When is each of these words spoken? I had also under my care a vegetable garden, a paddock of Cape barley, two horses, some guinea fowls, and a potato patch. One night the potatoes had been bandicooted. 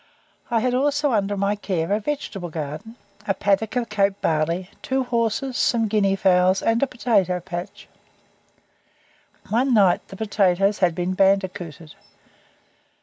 I 0.49 0.61
had 0.61 0.73
also 0.73 1.11
under 1.13 1.37
my 1.37 1.55
care 1.55 1.91
a 1.93 1.99
vegetable 1.99 2.49
garden, 2.49 2.95
a 3.27 3.35
paddock 3.35 3.75
of 3.75 3.89
Cape 3.89 4.19
barley, 4.19 4.71
two 4.81 5.03
horses, 5.03 5.57
some 5.57 5.87
guinea 5.87 6.15
fowls, 6.15 6.63
and 6.63 6.81
a 6.81 6.87
potato 6.87 7.39
patch. 7.39 7.87
One 9.49 9.75
night 9.75 10.07
the 10.07 10.15
potatoes 10.15 10.79
had 10.79 10.95
been 10.95 11.13
bandicooted. 11.15 11.93